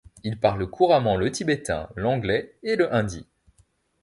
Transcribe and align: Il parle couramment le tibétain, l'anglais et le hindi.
Il 0.23 0.39
parle 0.39 0.67
couramment 0.67 1.15
le 1.15 1.31
tibétain, 1.31 1.87
l'anglais 1.95 2.55
et 2.63 2.75
le 2.75 2.91
hindi. 2.91 3.27